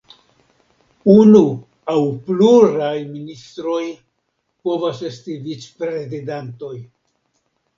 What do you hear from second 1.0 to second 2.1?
Unu aŭ